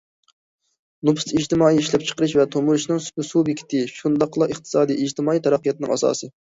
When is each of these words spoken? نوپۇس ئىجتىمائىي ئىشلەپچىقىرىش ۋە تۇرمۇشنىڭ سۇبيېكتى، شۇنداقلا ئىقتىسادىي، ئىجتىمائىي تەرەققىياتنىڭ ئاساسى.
نوپۇس 1.09 1.29
ئىجتىمائىي 1.39 1.77
ئىشلەپچىقىرىش 1.83 2.35
ۋە 2.39 2.47
تۇرمۇشنىڭ 2.57 3.05
سۇبيېكتى، 3.31 3.87
شۇنداقلا 3.95 4.53
ئىقتىسادىي، 4.55 5.03
ئىجتىمائىي 5.05 5.49
تەرەققىياتنىڭ 5.49 5.97
ئاساسى. 5.99 6.37